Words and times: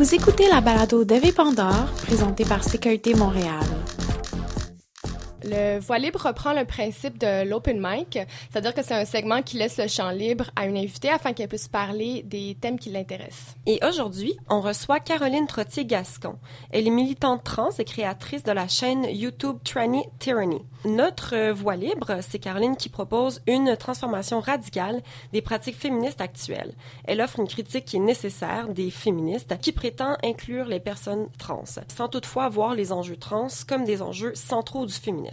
Vous 0.00 0.14
écoutez 0.14 0.48
la 0.48 0.62
balado 0.62 1.04
d'Eve 1.04 1.30
Pandore, 1.34 1.92
présentée 2.06 2.46
par 2.46 2.64
Sécurité 2.64 3.12
Montréal. 3.12 3.60
Le 5.42 5.78
Voix 5.78 5.98
libre 5.98 6.20
reprend 6.26 6.52
le 6.52 6.64
principe 6.64 7.18
de 7.18 7.48
l'open 7.48 7.80
mic, 7.80 8.18
c'est-à-dire 8.50 8.74
que 8.74 8.82
c'est 8.82 8.94
un 8.94 9.04
segment 9.04 9.42
qui 9.42 9.56
laisse 9.56 9.78
le 9.78 9.88
champ 9.88 10.10
libre 10.10 10.50
à 10.54 10.66
une 10.66 10.76
invitée 10.76 11.08
afin 11.08 11.32
qu'elle 11.32 11.48
puisse 11.48 11.68
parler 11.68 12.22
des 12.24 12.56
thèmes 12.60 12.78
qui 12.78 12.90
l'intéressent. 12.90 13.56
Et 13.66 13.78
aujourd'hui, 13.86 14.34
on 14.48 14.60
reçoit 14.60 15.00
Caroline 15.00 15.46
Trottier-Gascon. 15.46 16.36
Elle 16.70 16.86
est 16.86 16.90
militante 16.90 17.44
trans 17.44 17.70
et 17.78 17.84
créatrice 17.84 18.42
de 18.42 18.52
la 18.52 18.68
chaîne 18.68 19.04
YouTube 19.04 19.58
Tranny 19.64 20.04
Tyranny. 20.18 20.60
Notre 20.84 21.50
Voix 21.50 21.76
libre, 21.76 22.18
c'est 22.20 22.38
Caroline 22.38 22.76
qui 22.76 22.88
propose 22.88 23.42
une 23.46 23.76
transformation 23.76 24.40
radicale 24.40 25.02
des 25.32 25.42
pratiques 25.42 25.76
féministes 25.76 26.20
actuelles. 26.20 26.74
Elle 27.04 27.20
offre 27.20 27.38
une 27.38 27.48
critique 27.48 27.84
qui 27.84 27.96
est 27.96 28.00
nécessaire 28.00 28.68
des 28.68 28.90
féministes 28.90 29.58
qui 29.60 29.72
prétend 29.72 30.16
inclure 30.22 30.66
les 30.66 30.80
personnes 30.80 31.28
trans, 31.38 31.64
sans 31.64 32.08
toutefois 32.08 32.48
voir 32.48 32.74
les 32.74 32.92
enjeux 32.92 33.16
trans 33.16 33.48
comme 33.68 33.84
des 33.84 34.02
enjeux 34.02 34.34
centraux 34.34 34.86
du 34.86 34.94
féminisme. 34.94 35.29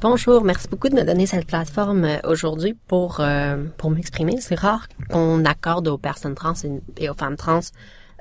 Bonjour, 0.00 0.44
merci 0.44 0.68
beaucoup 0.68 0.88
de 0.88 0.94
me 0.94 1.04
donner 1.04 1.26
cette 1.26 1.46
plateforme 1.46 2.04
euh, 2.04 2.18
aujourd'hui 2.24 2.74
pour 2.86 3.20
euh, 3.20 3.64
pour 3.76 3.90
m'exprimer. 3.90 4.40
C'est 4.40 4.58
rare 4.58 4.86
qu'on 5.10 5.44
accorde 5.44 5.88
aux 5.88 5.98
personnes 5.98 6.34
trans 6.34 6.54
et 6.98 7.10
aux 7.10 7.14
femmes 7.14 7.36
trans 7.36 7.60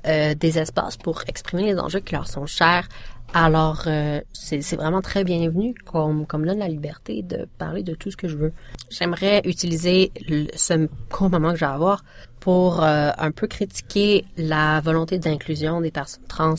euh, 0.07 0.33
des 0.35 0.59
espaces 0.59 0.97
pour 0.97 1.23
exprimer 1.27 1.63
les 1.63 1.79
enjeux 1.79 1.99
qui 1.99 2.13
leur 2.13 2.27
sont 2.27 2.45
chers. 2.45 2.87
Alors, 3.31 3.85
c'est 4.33 4.75
vraiment 4.75 5.03
très 5.03 5.23
bienvenu 5.23 5.75
comme 5.85 6.25
comme 6.25 6.47
donne 6.47 6.57
la 6.57 6.67
liberté 6.67 7.21
de 7.21 7.47
parler 7.59 7.83
de 7.83 7.93
tout 7.93 8.09
ce 8.09 8.17
que 8.17 8.27
je 8.27 8.35
veux. 8.35 8.51
J'aimerais 8.89 9.43
utiliser 9.45 10.11
ce 10.55 10.87
court 11.11 11.29
moment 11.29 11.51
que 11.51 11.57
je 11.57 11.65
vais 11.65 11.71
avoir 11.71 12.03
pour 12.39 12.81
un 12.81 13.31
peu 13.31 13.45
critiquer 13.45 14.25
la 14.35 14.81
volonté 14.81 15.19
d'inclusion 15.19 15.79
des 15.79 15.91
personnes 15.91 16.25
trans 16.27 16.55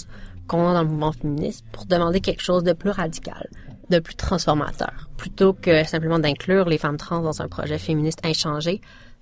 qu'on 0.46 0.68
a 0.68 0.74
dans 0.74 0.82
le 0.82 0.88
mouvement 0.90 1.10
féministe 1.10 1.64
pour 1.72 1.86
demander 1.86 2.20
quelque 2.20 2.42
chose 2.42 2.62
de 2.62 2.72
plus 2.72 2.90
radical 2.90 3.48
de 3.90 3.98
plus 3.98 4.14
transformateur. 4.14 5.10
Plutôt 5.16 5.52
que 5.52 5.84
simplement 5.84 6.18
d'inclure 6.18 6.68
les 6.68 6.78
femmes 6.78 6.96
trans 6.96 7.20
dans 7.20 7.42
un 7.42 7.48
projet 7.48 7.78
féministe 7.78 8.20
inchangé, 8.24 8.80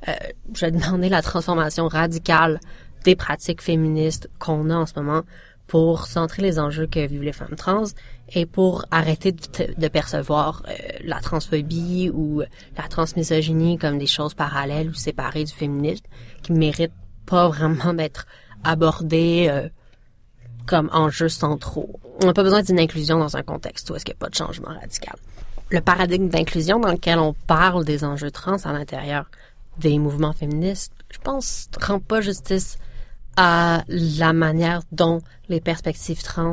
euh, 0.09 0.13
je 0.55 0.67
vais 0.67 0.71
demander 0.71 1.09
la 1.09 1.23
transformation 1.23 1.89
radicale 1.89 2.61
des 3.05 3.17
pratiques 3.17 3.63
féministes 3.63 4.31
qu'on 4.39 4.71
a 4.71 4.77
en 4.77 4.87
ce 4.87 4.93
moment 4.97 5.23
pour 5.67 6.07
centrer 6.07 6.43
les 6.43 6.59
enjeux 6.59 6.87
que 6.87 7.07
vivent 7.07 7.23
les 7.23 7.33
femmes 7.33 7.57
trans 7.57 7.85
et 8.31 8.47
pour 8.47 8.87
arrêter 8.91 9.33
de, 9.33 9.89
percevoir 9.89 10.63
euh, 10.69 10.73
la 11.05 11.21
transphobie 11.21 12.11
ou 12.13 12.43
la 12.77 12.89
transmisogynie 12.89 13.77
comme 13.79 13.99
des 13.99 14.07
choses 14.07 14.35
parallèles 14.35 14.89
ou 14.89 14.95
séparées 14.95 15.45
du 15.45 15.53
féminisme 15.53 16.05
qui 16.43 16.53
méritent 16.53 16.93
pas 17.27 17.49
vraiment 17.49 17.93
d'être 17.93 18.27
abordées 18.65 19.47
euh, 19.51 19.69
comme 20.69 20.91
enjeux 20.93 21.31
centraux. 21.31 21.99
On 22.23 22.27
n'a 22.27 22.35
pas 22.35 22.43
besoin 22.43 22.63
d'une 22.63 22.79
inclusion 22.79 23.19
dans 23.19 23.37
un 23.37 23.43
contexte 23.43 23.89
où 23.91 23.97
est-ce 23.97 24.05
qu'il 24.05 24.15
n'y 24.15 24.19
a 24.19 24.25
pas 24.25 24.29
de 24.29 24.35
changement 24.35 24.69
radical. 24.69 25.17
Le 25.71 25.81
paradigme 25.81 26.29
d'inclusion 26.29 26.79
dans 26.79 26.93
lequel 26.93 27.19
on 27.19 27.35
parle 27.47 27.85
des 27.85 28.05
enjeux 28.05 28.31
trans 28.31 28.57
à 28.65 28.73
l'intérieur 28.73 29.31
des 29.79 29.99
mouvements 29.99 30.33
féministes, 30.33 30.93
je 31.11 31.19
pense, 31.19 31.69
rend 31.81 32.01
pas 32.01 32.21
justice 32.21 32.79
à 33.37 33.83
la 33.89 34.33
manière 34.33 34.83
dont 34.93 35.21
les 35.49 35.61
perspectives 35.61 36.23
trans 36.23 36.53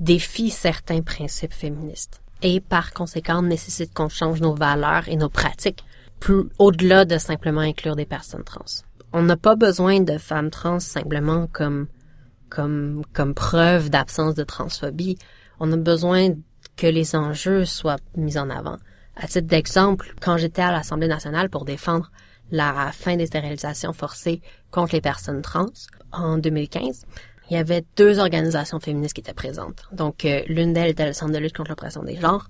défient 0.00 0.50
certains 0.50 1.02
principes 1.02 1.52
féministes 1.52 2.20
et 2.42 2.60
par 2.60 2.92
conséquent 2.92 3.42
nécessitent 3.42 3.94
qu'on 3.94 4.08
change 4.08 4.40
nos 4.40 4.54
valeurs 4.54 5.08
et 5.08 5.16
nos 5.16 5.28
pratiques 5.28 5.84
plus 6.20 6.44
au-delà 6.58 7.04
de 7.04 7.18
simplement 7.18 7.60
inclure 7.60 7.96
des 7.96 8.04
personnes 8.04 8.44
trans. 8.44 8.64
On 9.12 9.22
n'a 9.22 9.36
pas 9.36 9.56
besoin 9.56 10.00
de 10.00 10.18
femmes 10.18 10.50
trans 10.50 10.80
simplement 10.80 11.46
comme 11.52 11.86
comme, 12.54 13.02
comme 13.12 13.34
preuve 13.34 13.90
d'absence 13.90 14.34
de 14.34 14.44
transphobie. 14.44 15.18
On 15.58 15.72
a 15.72 15.76
besoin 15.76 16.34
que 16.76 16.86
les 16.86 17.16
enjeux 17.16 17.64
soient 17.64 17.98
mis 18.16 18.38
en 18.38 18.48
avant. 18.48 18.76
À 19.16 19.26
titre 19.26 19.46
d'exemple, 19.46 20.14
quand 20.20 20.36
j'étais 20.36 20.62
à 20.62 20.72
l'Assemblée 20.72 21.08
nationale 21.08 21.50
pour 21.50 21.64
défendre 21.64 22.10
la 22.50 22.90
fin 22.92 23.16
des 23.16 23.26
stérilisations 23.26 23.92
forcées 23.92 24.40
contre 24.70 24.94
les 24.94 25.00
personnes 25.00 25.42
trans 25.42 25.66
en 26.12 26.38
2015, 26.38 27.06
il 27.50 27.54
y 27.54 27.56
avait 27.56 27.84
deux 27.96 28.18
organisations 28.18 28.80
féministes 28.80 29.14
qui 29.14 29.20
étaient 29.20 29.34
présentes. 29.34 29.88
Donc, 29.92 30.24
euh, 30.24 30.42
l'une 30.46 30.72
d'elles 30.72 30.90
était 30.90 31.06
le 31.06 31.12
Centre 31.12 31.32
de 31.32 31.38
lutte 31.38 31.56
contre 31.56 31.70
l'oppression 31.70 32.02
des 32.02 32.16
genres 32.16 32.48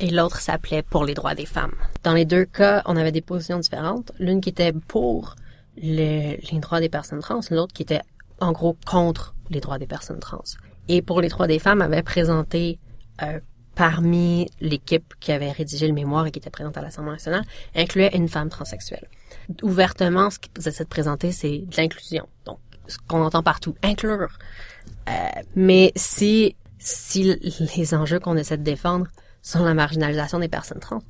et 0.00 0.10
l'autre 0.10 0.40
s'appelait 0.40 0.82
Pour 0.82 1.04
les 1.04 1.14
droits 1.14 1.34
des 1.34 1.46
femmes. 1.46 1.74
Dans 2.02 2.14
les 2.14 2.24
deux 2.24 2.44
cas, 2.44 2.82
on 2.86 2.96
avait 2.96 3.12
des 3.12 3.20
positions 3.20 3.58
différentes. 3.58 4.12
L'une 4.18 4.40
qui 4.40 4.48
était 4.48 4.72
pour 4.72 5.36
les 5.76 6.40
droits 6.60 6.80
des 6.80 6.88
personnes 6.88 7.20
trans, 7.20 7.40
l'autre 7.50 7.72
qui 7.72 7.82
était 7.82 8.02
en 8.42 8.52
gros 8.52 8.76
contre 8.86 9.34
les 9.50 9.60
droits 9.60 9.78
des 9.78 9.86
personnes 9.86 10.20
trans. 10.20 10.42
Et 10.88 11.02
pour 11.02 11.20
les 11.20 11.28
droits 11.28 11.46
des 11.46 11.58
femmes, 11.58 11.82
avait 11.82 12.02
présenté 12.02 12.78
euh, 13.22 13.40
parmi 13.74 14.50
l'équipe 14.60 15.14
qui 15.20 15.32
avait 15.32 15.52
rédigé 15.52 15.86
le 15.86 15.94
mémoire 15.94 16.26
et 16.26 16.30
qui 16.30 16.38
était 16.38 16.50
présente 16.50 16.76
à 16.76 16.82
l'Assemblée 16.82 17.12
nationale, 17.12 17.44
incluait 17.74 18.10
une 18.14 18.28
femme 18.28 18.48
transsexuelle. 18.48 19.08
Ouvertement, 19.62 20.30
ce 20.30 20.38
qu'ils 20.38 20.68
essaient 20.68 20.84
de 20.84 20.88
présenter, 20.88 21.32
c'est 21.32 21.58
de 21.58 21.76
l'inclusion. 21.76 22.28
Donc, 22.44 22.58
ce 22.86 22.98
qu'on 23.08 23.22
entend 23.22 23.42
partout, 23.42 23.74
inclure. 23.82 24.38
Euh, 25.08 25.12
mais 25.54 25.92
si 25.96 26.56
si 26.82 27.38
les 27.76 27.94
enjeux 27.94 28.18
qu'on 28.18 28.36
essaie 28.36 28.56
de 28.56 28.64
défendre 28.64 29.06
sont 29.40 29.62
la 29.62 29.72
marginalisation 29.72 30.40
des 30.40 30.48
personnes 30.48 30.80
trans, 30.80 31.02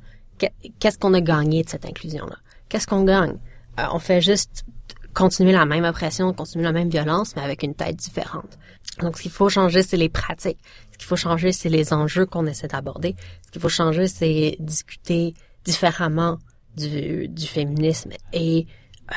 qu'est-ce 0.79 0.99
qu'on 0.99 1.13
a 1.13 1.21
gagné 1.21 1.63
de 1.63 1.69
cette 1.69 1.85
inclusion-là? 1.85 2.37
Qu'est-ce 2.69 2.87
qu'on 2.87 3.03
gagne? 3.03 3.37
Euh, 3.79 3.85
on 3.91 3.99
fait 3.99 4.21
juste 4.21 4.65
continuer 5.13 5.51
la 5.51 5.65
même 5.65 5.83
oppression, 5.83 6.33
continuer 6.33 6.65
la 6.65 6.71
même 6.71 6.89
violence, 6.89 7.35
mais 7.35 7.41
avec 7.41 7.63
une 7.63 7.75
tête 7.75 7.95
différente. 7.95 8.57
Donc, 8.99 9.17
ce 9.17 9.23
qu'il 9.23 9.31
faut 9.31 9.49
changer, 9.49 9.83
c'est 9.83 9.97
les 9.97 10.09
pratiques. 10.09 10.59
Ce 10.91 10.97
qu'il 10.97 11.07
faut 11.07 11.15
changer, 11.15 11.51
c'est 11.51 11.69
les 11.69 11.93
enjeux 11.93 12.25
qu'on 12.25 12.45
essaie 12.45 12.67
d'aborder. 12.67 13.15
Ce 13.45 13.51
qu'il 13.51 13.61
faut 13.61 13.69
changer, 13.69 14.07
c'est 14.07 14.57
discuter 14.59 15.33
différemment 15.63 16.37
du, 16.75 17.27
du 17.27 17.47
féminisme 17.47 18.11
et 18.33 18.67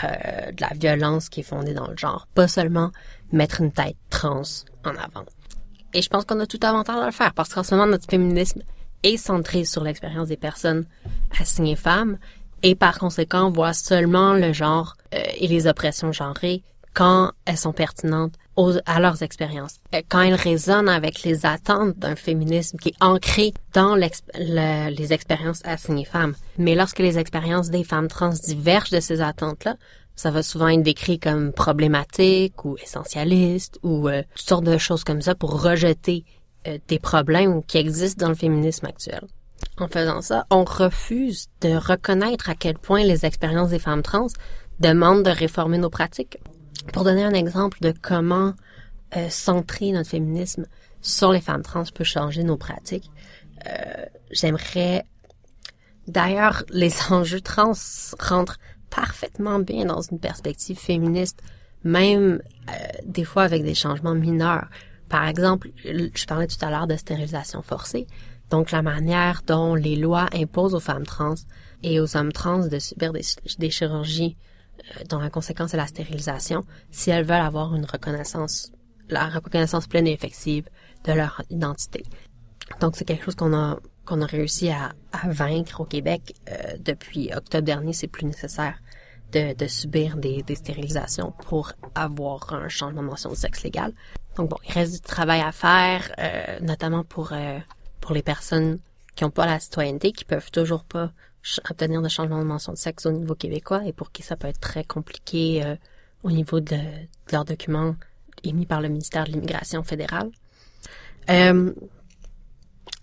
euh, 0.04 0.52
de 0.52 0.60
la 0.60 0.70
violence 0.74 1.28
qui 1.28 1.40
est 1.40 1.44
fondée 1.44 1.74
dans 1.74 1.88
le 1.88 1.96
genre. 1.96 2.26
Pas 2.34 2.48
seulement 2.48 2.90
mettre 3.32 3.60
une 3.60 3.72
tête 3.72 3.96
trans 4.10 4.42
en 4.84 4.90
avant. 4.90 5.24
Et 5.94 6.02
je 6.02 6.08
pense 6.08 6.24
qu'on 6.24 6.40
a 6.40 6.46
tout 6.46 6.60
avantage 6.62 6.96
à 6.96 7.06
le 7.06 7.12
faire 7.12 7.32
parce 7.34 7.54
qu'en 7.54 7.62
ce 7.62 7.74
moment, 7.74 7.86
notre 7.86 8.08
féminisme 8.08 8.62
est 9.02 9.16
centré 9.16 9.64
sur 9.64 9.84
l'expérience 9.84 10.28
des 10.28 10.36
personnes 10.36 10.84
assignées 11.40 11.76
femmes 11.76 12.18
et 12.66 12.74
par 12.74 12.98
conséquent 12.98 13.48
voit 13.48 13.72
seulement 13.72 14.34
le 14.34 14.52
genre 14.52 14.96
euh, 15.14 15.22
et 15.36 15.46
les 15.46 15.68
oppressions 15.68 16.10
genrées 16.10 16.64
quand 16.94 17.30
elles 17.44 17.58
sont 17.58 17.72
pertinentes 17.72 18.32
aux, 18.56 18.72
à 18.86 18.98
leurs 18.98 19.22
expériences, 19.22 19.76
euh, 19.94 20.02
quand 20.08 20.22
elles 20.22 20.34
résonnent 20.34 20.88
avec 20.88 21.22
les 21.22 21.46
attentes 21.46 21.96
d'un 21.96 22.16
féminisme 22.16 22.76
qui 22.78 22.88
est 22.88 22.96
ancré 23.00 23.54
dans 23.72 23.94
les 23.94 25.12
expériences 25.12 25.60
assignées 25.64 26.04
femmes. 26.04 26.34
Mais 26.58 26.74
lorsque 26.74 26.98
les 26.98 27.20
expériences 27.20 27.70
des 27.70 27.84
femmes 27.84 28.08
trans 28.08 28.30
divergent 28.30 28.90
de 28.90 28.98
ces 28.98 29.20
attentes-là, 29.20 29.76
ça 30.16 30.32
va 30.32 30.42
souvent 30.42 30.68
être 30.68 30.82
décrit 30.82 31.20
comme 31.20 31.52
problématique 31.52 32.64
ou 32.64 32.76
essentialiste 32.82 33.78
ou 33.84 34.08
euh, 34.08 34.22
toutes 34.34 34.48
sortes 34.48 34.64
de 34.64 34.76
choses 34.76 35.04
comme 35.04 35.22
ça 35.22 35.36
pour 35.36 35.62
rejeter 35.62 36.24
des 36.88 36.98
problèmes 36.98 37.62
qui 37.62 37.78
existent 37.78 38.24
dans 38.24 38.30
le 38.30 38.34
féminisme 38.34 38.86
actuel. 38.86 39.20
En 39.78 39.88
faisant 39.88 40.22
ça, 40.22 40.46
on 40.50 40.64
refuse 40.64 41.48
de 41.60 41.76
reconnaître 41.76 42.48
à 42.48 42.54
quel 42.54 42.78
point 42.78 43.04
les 43.04 43.26
expériences 43.26 43.70
des 43.70 43.78
femmes 43.78 44.02
trans 44.02 44.28
demandent 44.80 45.22
de 45.22 45.30
réformer 45.30 45.78
nos 45.78 45.90
pratiques. 45.90 46.38
Pour 46.92 47.04
donner 47.04 47.24
un 47.24 47.34
exemple 47.34 47.78
de 47.80 47.92
comment 48.00 48.54
euh, 49.16 49.28
centrer 49.28 49.92
notre 49.92 50.10
féminisme 50.10 50.66
sur 51.02 51.30
les 51.30 51.40
femmes 51.40 51.62
trans 51.62 51.84
peut 51.94 52.04
changer 52.04 52.42
nos 52.42 52.56
pratiques, 52.56 53.10
euh, 53.66 54.06
j'aimerais 54.30 55.04
d'ailleurs 56.08 56.64
les 56.70 56.92
enjeux 57.10 57.40
trans 57.40 57.72
rentrent 58.18 58.58
parfaitement 58.88 59.58
bien 59.58 59.84
dans 59.84 60.00
une 60.00 60.18
perspective 60.18 60.78
féministe, 60.78 61.42
même 61.84 62.40
euh, 62.70 62.72
des 63.04 63.24
fois 63.24 63.42
avec 63.42 63.62
des 63.62 63.74
changements 63.74 64.14
mineurs. 64.14 64.68
Par 65.08 65.28
exemple, 65.28 65.68
je 65.84 66.26
parlais 66.26 66.46
tout 66.46 66.64
à 66.64 66.70
l'heure 66.70 66.86
de 66.86 66.96
stérilisation 66.96 67.62
forcée. 67.62 68.06
Donc 68.50 68.70
la 68.70 68.82
manière 68.82 69.42
dont 69.46 69.74
les 69.74 69.96
lois 69.96 70.28
imposent 70.32 70.74
aux 70.74 70.80
femmes 70.80 71.06
trans 71.06 71.34
et 71.82 72.00
aux 72.00 72.16
hommes 72.16 72.32
trans 72.32 72.66
de 72.66 72.78
subir 72.78 73.12
des, 73.12 73.70
chirurgies 73.70 74.36
euh, 74.78 75.04
dont 75.08 75.18
la 75.18 75.30
conséquence 75.30 75.74
est 75.74 75.76
la 75.76 75.86
stérilisation, 75.86 76.64
si 76.90 77.10
elles 77.10 77.24
veulent 77.24 77.40
avoir 77.40 77.74
une 77.74 77.84
reconnaissance, 77.84 78.72
la 79.08 79.28
reconnaissance 79.28 79.86
pleine 79.86 80.06
et 80.06 80.12
effective 80.12 80.68
de 81.04 81.12
leur 81.12 81.42
identité. 81.50 82.04
Donc 82.80 82.96
c'est 82.96 83.04
quelque 83.04 83.24
chose 83.24 83.36
qu'on 83.36 83.54
a 83.54 83.78
qu'on 84.04 84.22
a 84.22 84.26
réussi 84.26 84.70
à, 84.70 84.92
vaincre 85.26 85.80
au 85.80 85.84
Québec 85.84 86.34
euh, 86.48 86.76
depuis 86.78 87.32
octobre 87.34 87.64
dernier. 87.64 87.92
C'est 87.92 88.06
plus 88.06 88.24
nécessaire 88.24 88.78
de, 89.32 89.52
de 89.52 89.66
subir 89.66 90.16
des, 90.16 90.44
des, 90.44 90.54
stérilisations 90.54 91.32
pour 91.48 91.72
avoir 91.96 92.52
un 92.52 92.68
changement 92.68 93.02
de 93.02 93.08
mention 93.08 93.30
de 93.30 93.34
sexe 93.34 93.64
légal. 93.64 93.92
Donc 94.36 94.50
bon, 94.50 94.56
il 94.68 94.72
reste 94.72 94.94
du 94.94 95.00
travail 95.00 95.40
à 95.40 95.50
faire, 95.50 96.12
euh, 96.18 96.60
notamment 96.60 97.02
pour 97.02 97.32
pour 98.06 98.14
les 98.14 98.22
personnes 98.22 98.78
qui 99.16 99.24
n'ont 99.24 99.30
pas 99.30 99.46
la 99.46 99.58
citoyenneté, 99.58 100.12
qui 100.12 100.24
peuvent 100.24 100.52
toujours 100.52 100.84
pas 100.84 101.10
obtenir 101.68 102.00
de 102.00 102.08
changement 102.08 102.38
de 102.38 102.44
mention 102.44 102.72
de 102.72 102.78
sexe 102.78 103.04
au 103.04 103.10
niveau 103.10 103.34
québécois 103.34 103.84
et 103.84 103.92
pour 103.92 104.12
qui 104.12 104.22
ça 104.22 104.36
peut 104.36 104.46
être 104.46 104.60
très 104.60 104.84
compliqué 104.84 105.64
euh, 105.64 105.74
au 106.22 106.30
niveau 106.30 106.60
de, 106.60 106.76
leurs 107.32 107.44
documents 107.44 107.96
émis 108.44 108.64
par 108.64 108.80
le 108.80 108.88
ministère 108.88 109.24
de 109.24 109.32
l'Immigration 109.32 109.82
fédérale. 109.82 110.30
Euh, 111.30 111.72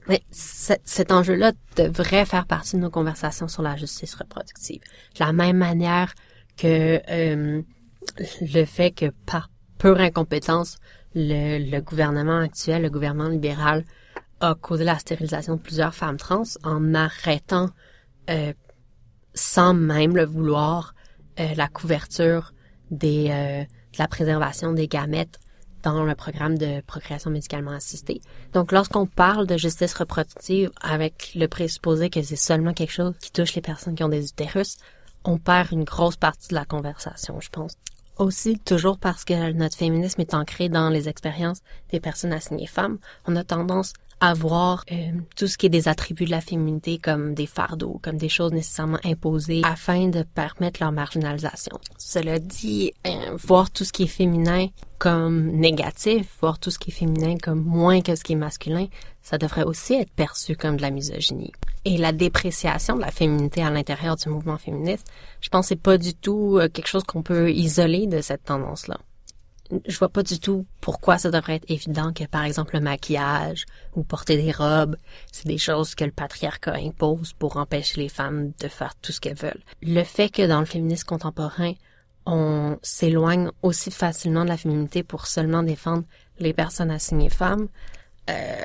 mais 0.08 0.22
cet 0.32 1.12
enjeu-là 1.12 1.52
devrait 1.76 2.26
faire 2.26 2.46
partie 2.46 2.78
de 2.78 2.82
nos 2.82 2.90
conversations 2.90 3.50
sur 3.50 3.62
la 3.62 3.76
justice 3.76 4.16
reproductive. 4.16 4.82
De 5.16 5.20
la 5.20 5.34
même 5.34 5.58
manière 5.58 6.14
que 6.56 7.02
euh, 7.10 7.62
le 8.42 8.66
fait 8.66 8.92
que 8.92 9.10
par 9.26 9.50
pure 9.80 10.00
incompétence, 10.00 10.78
le, 11.14 11.60
le, 11.60 11.82
gouvernement 11.82 12.40
actuel, 12.40 12.84
le 12.84 12.90
gouvernement 12.90 13.30
libéral, 13.30 13.84
a 14.44 14.56
causé 14.56 14.84
la 14.84 15.00
stérilisation 15.00 15.56
de 15.56 15.62
plusieurs 15.62 15.96
femmes 15.96 16.18
trans 16.18 16.44
en 16.64 16.94
arrêtant, 16.94 17.70
euh, 18.30 18.54
sans 19.34 19.74
même 19.74 20.16
le 20.16 20.26
vouloir, 20.26 20.94
euh, 21.40 21.56
la 21.56 21.68
couverture 21.68 22.54
des, 22.92 23.30
euh, 23.32 23.64
de 23.64 23.98
la 23.98 24.08
préservation 24.08 24.74
des 24.74 24.88
gamètes 24.88 25.40
dans 25.82 26.04
le 26.04 26.16
programme 26.16 26.58
de 26.58 26.82
procréation 26.82 27.30
médicalement 27.30 27.72
assistée. 27.72 28.22
Donc, 28.54 28.72
lorsqu'on 28.72 29.06
parle 29.06 29.48
de 29.48 29.58
justice 29.58 29.94
reproductive 29.94 30.72
avec 30.82 31.34
le 31.36 31.48
présupposé 31.48 32.10
que 32.10 32.22
c'est 32.22 32.36
seulement 32.36 32.74
quelque 32.74 32.94
chose 32.94 33.16
qui 33.20 33.32
touche 33.32 33.56
les 33.56 33.62
personnes 33.62 33.96
qui 33.96 34.04
ont 34.04 34.10
des 34.10 34.30
utérus, 34.30 34.78
on 35.26 35.38
perd 35.38 35.72
une 35.72 35.84
grosse 35.84 36.18
partie 36.18 36.50
de 36.50 36.56
la 36.56 36.66
conversation, 36.66 37.40
je 37.40 37.50
pense. 37.50 37.74
Aussi, 38.18 38.60
toujours 38.60 39.00
parce 39.00 39.26
que 39.26 39.52
notre 39.54 39.76
féminisme 39.76 40.22
est 40.22 40.36
ancré 40.36 40.70
dans 40.70 40.90
les 40.90 41.10
expériences 41.10 41.62
des 41.92 42.00
personnes 42.00 42.34
assignées 42.34 42.68
femmes, 42.68 43.00
on 43.26 43.36
a 43.36 43.44
tendance 43.44 43.94
avoir 44.24 44.86
euh, 44.90 45.12
tout 45.36 45.48
ce 45.48 45.58
qui 45.58 45.66
est 45.66 45.70
des 45.70 45.90
attributs 45.90 46.24
de 46.24 46.32
la 46.32 46.40
féminité 46.40 46.98
comme 46.98 47.34
des 47.34 47.46
fardeaux, 47.46 48.00
comme 48.02 48.16
des 48.16 48.30
choses 48.30 48.54
nécessairement 48.54 49.00
imposées 49.04 49.62
afin 49.66 50.08
de 50.08 50.24
permettre 50.24 50.80
leur 50.82 50.94
marginalisation. 50.94 51.78
Cela 51.98 52.40
dit, 52.40 52.94
euh, 53.06 53.36
voir 53.36 53.70
tout 53.70 53.84
ce 53.84 53.92
qui 53.92 54.04
est 54.04 54.08
féminin 54.08 54.68
comme 54.98 55.48
négatif, 55.48 56.38
voir 56.40 56.58
tout 56.58 56.72
ce 56.72 56.80
qui 56.80 56.92
est 56.92 56.94
féminin 56.94 57.36
comme 57.36 57.62
moins 57.62 58.00
que 58.00 58.16
ce 58.16 58.24
qui 58.24 58.32
est 58.32 58.38
masculin, 58.38 58.88
ça 59.22 59.38
devrait 59.38 59.66
aussi 59.66 59.96
être 59.96 60.12
perçu 60.12 60.56
comme 60.56 60.78
de 60.78 60.82
la 60.82 60.92
misogynie. 60.92 61.52
Et 61.84 61.98
la 61.98 62.14
dépréciation 62.14 62.96
de 62.96 63.02
la 63.02 63.12
féminité 63.12 63.62
à 63.62 63.72
l'intérieur 63.72 64.16
du 64.16 64.30
mouvement 64.30 64.58
féministe, 64.58 65.06
je 65.42 65.50
pense 65.50 65.66
que 65.66 65.70
c'est 65.70 65.76
pas 65.76 65.98
du 65.98 66.14
tout 66.14 66.60
euh, 66.60 66.70
quelque 66.70 66.88
chose 66.88 67.04
qu'on 67.04 67.24
peut 67.24 67.52
isoler 67.52 68.08
de 68.08 68.22
cette 68.22 68.46
tendance-là 68.46 68.98
je 69.86 69.98
vois 69.98 70.10
pas 70.10 70.24
du 70.24 70.40
tout 70.40 70.66
pourquoi 70.82 71.18
ça 71.18 71.32
devrait 71.32 71.56
être 71.56 71.70
évident 71.70 72.14
que, 72.14 72.26
par 72.26 72.44
exemple, 72.44 72.76
le 72.76 72.82
maquillage 72.82 73.66
ou 73.96 74.04
porter 74.04 74.38
des 74.38 74.52
robes, 74.52 74.98
c'est 75.32 75.48
des 75.48 75.58
choses 75.58 75.96
que 75.96 76.04
le 76.04 76.12
patriarcat 76.12 76.76
impose 76.76 77.34
pour 77.34 77.58
empêcher 77.58 78.02
les 78.02 78.10
femmes 78.10 78.52
de 78.60 78.68
faire 78.68 78.96
tout 78.96 79.12
ce 79.12 79.20
qu'elles 79.20 79.38
veulent. 79.38 79.64
Le 79.82 80.04
fait 80.04 80.30
que 80.30 80.46
dans 80.46 80.60
le 80.60 80.66
féminisme 80.66 81.08
contemporain, 81.08 81.74
on 82.26 82.78
s'éloigne 82.82 83.50
aussi 83.62 83.92
facilement 83.92 84.44
de 84.44 84.50
la 84.50 84.58
féminité 84.58 85.04
pour 85.04 85.28
seulement 85.28 85.64
défendre 85.64 86.04
les 86.40 86.54
personnes 86.54 86.92
assignées 86.92 87.30
femmes, 87.30 87.68
euh, 88.30 88.62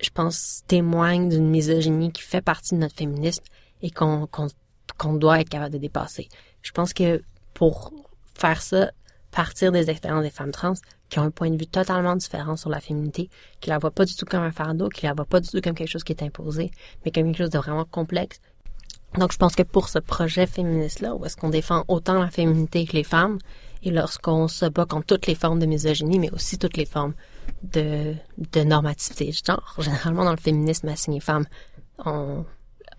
je 0.00 0.10
pense 0.10 0.62
témoigne 0.66 1.28
d'une 1.28 1.48
misogynie 1.48 2.12
qui 2.12 2.22
fait 2.22 2.40
partie 2.40 2.74
de 2.74 2.80
notre 2.80 2.96
féminisme 2.96 3.44
et 3.82 3.90
qu'on 3.90 4.28
qu'on 4.98 5.14
doit 5.14 5.40
être 5.40 5.48
capable 5.48 5.72
de 5.72 5.78
dépasser. 5.78 6.28
Je 6.60 6.70
pense 6.72 6.92
que 6.92 7.22
pour 7.54 7.92
faire 8.34 8.60
ça, 8.60 8.90
partir 9.32 9.72
des 9.72 9.90
expériences 9.90 10.22
des 10.22 10.30
femmes 10.30 10.52
trans 10.52 10.74
qui 11.08 11.18
ont 11.18 11.22
un 11.22 11.30
point 11.30 11.50
de 11.50 11.56
vue 11.56 11.66
totalement 11.66 12.14
différent 12.14 12.56
sur 12.56 12.70
la 12.70 12.80
féminité, 12.80 13.28
qui 13.60 13.70
la 13.70 13.78
voient 13.78 13.90
pas 13.90 14.04
du 14.04 14.14
tout 14.14 14.24
comme 14.24 14.42
un 14.42 14.52
fardeau, 14.52 14.88
qui 14.88 15.06
la 15.06 15.14
voient 15.14 15.24
pas 15.24 15.40
du 15.40 15.48
tout 15.48 15.60
comme 15.60 15.74
quelque 15.74 15.90
chose 15.90 16.04
qui 16.04 16.12
est 16.12 16.22
imposé, 16.22 16.70
mais 17.04 17.10
comme 17.10 17.24
quelque 17.24 17.38
chose 17.38 17.50
de 17.50 17.58
vraiment 17.58 17.84
complexe. 17.84 18.40
Donc, 19.18 19.32
je 19.32 19.36
pense 19.36 19.54
que 19.54 19.62
pour 19.62 19.88
ce 19.88 19.98
projet 19.98 20.46
féministe-là, 20.46 21.14
où 21.14 21.26
est-ce 21.26 21.36
qu'on 21.36 21.50
défend 21.50 21.84
autant 21.88 22.18
la 22.18 22.30
féminité 22.30 22.86
que 22.86 22.94
les 22.94 23.04
femmes, 23.04 23.38
et 23.82 23.90
lorsqu'on 23.90 24.48
se 24.48 24.64
bat 24.66 24.86
contre 24.86 25.06
toutes 25.06 25.26
les 25.26 25.34
formes 25.34 25.58
de 25.58 25.66
misogynie, 25.66 26.18
mais 26.18 26.30
aussi 26.30 26.56
toutes 26.56 26.76
les 26.76 26.86
formes 26.86 27.14
de, 27.62 28.14
de 28.38 28.60
normativité 28.62 29.32
genre, 29.32 29.74
généralement 29.80 30.24
dans 30.24 30.30
le 30.30 30.38
féminisme 30.38 30.88
assigné 30.88 31.20
femme, 31.20 31.44
on, 32.04 32.44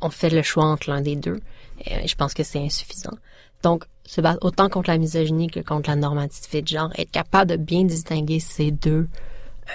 on 0.04 0.10
fait 0.10 0.30
le 0.30 0.42
choix 0.42 0.66
entre 0.66 0.90
l'un 0.90 1.02
des 1.02 1.16
deux, 1.16 1.40
et 1.86 2.08
je 2.08 2.16
pense 2.16 2.34
que 2.34 2.44
c'est 2.44 2.60
insuffisant. 2.60 3.18
Donc, 3.64 3.86
se 4.06 4.22
battre 4.22 4.40
autant 4.42 4.70
contre 4.70 4.90
la 4.90 4.98
misogynie 4.98 5.48
que 5.48 5.62
contre 5.62 5.90
la 5.90 5.96
normativité 5.96 6.62
de 6.62 6.68
genre, 6.68 6.92
être 6.98 7.12
capable 7.12 7.52
de 7.52 7.56
bien 7.56 7.84
distinguer 7.84 8.40
ces 8.40 8.72
deux 8.72 9.08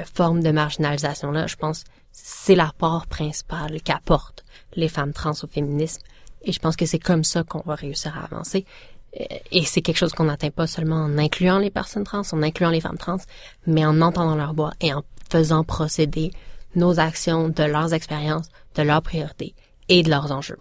euh, 0.00 0.04
formes 0.14 0.42
de 0.42 0.50
marginalisation-là, 0.50 1.46
je 1.46 1.56
pense, 1.56 1.84
c'est 2.12 2.54
l'apport 2.54 3.06
principal 3.06 3.80
qu'apportent 3.82 4.44
les 4.74 4.88
femmes 4.88 5.12
trans 5.12 5.32
au 5.42 5.46
féminisme. 5.46 6.02
Et 6.42 6.52
je 6.52 6.58
pense 6.58 6.76
que 6.76 6.86
c'est 6.86 6.98
comme 6.98 7.24
ça 7.24 7.42
qu'on 7.42 7.62
va 7.64 7.74
réussir 7.74 8.16
à 8.16 8.24
avancer. 8.24 8.66
Euh, 9.18 9.24
et 9.50 9.64
c'est 9.64 9.80
quelque 9.80 9.96
chose 9.96 10.12
qu'on 10.12 10.24
n'atteint 10.24 10.50
pas 10.50 10.66
seulement 10.66 11.04
en 11.04 11.16
incluant 11.16 11.58
les 11.58 11.70
personnes 11.70 12.04
trans, 12.04 12.22
en 12.30 12.42
incluant 12.42 12.70
les 12.70 12.82
femmes 12.82 12.98
trans, 12.98 13.18
mais 13.66 13.86
en 13.86 14.02
entendant 14.02 14.36
leur 14.36 14.52
voix 14.52 14.74
et 14.80 14.92
en 14.92 15.02
faisant 15.30 15.64
procéder 15.64 16.30
nos 16.74 17.00
actions 17.00 17.48
de 17.48 17.64
leurs 17.64 17.94
expériences, 17.94 18.48
de 18.74 18.82
leurs 18.82 19.02
priorités 19.02 19.54
et 19.88 20.02
de 20.02 20.10
leurs 20.10 20.32
enjeux. 20.32 20.58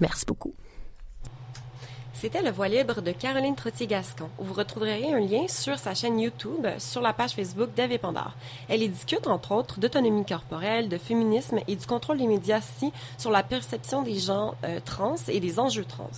Merci 0.00 0.24
beaucoup. 0.26 0.54
C'était 2.20 2.42
le 2.42 2.50
voix 2.50 2.68
libre 2.68 3.00
de 3.00 3.12
Caroline 3.12 3.56
Trottier-Gascon. 3.56 4.28
Vous 4.36 4.52
retrouverez 4.52 5.10
un 5.10 5.20
lien 5.20 5.48
sur 5.48 5.78
sa 5.78 5.94
chaîne 5.94 6.20
YouTube, 6.20 6.66
sur 6.76 7.00
la 7.00 7.14
page 7.14 7.32
Facebook 7.32 7.72
d'Eve 7.74 7.98
Pandore. 7.98 8.34
Elle 8.68 8.82
y 8.82 8.90
discute, 8.90 9.26
entre 9.26 9.52
autres, 9.52 9.80
d'autonomie 9.80 10.26
corporelle, 10.26 10.90
de 10.90 10.98
féminisme 10.98 11.60
et 11.66 11.76
du 11.76 11.86
contrôle 11.86 12.18
des 12.18 12.26
médias, 12.26 12.60
si 12.60 12.92
sur 13.16 13.30
la 13.30 13.42
perception 13.42 14.02
des 14.02 14.18
gens 14.18 14.54
euh, 14.64 14.80
trans 14.84 15.16
et 15.28 15.40
des 15.40 15.58
enjeux 15.58 15.86
trans. 15.86 16.10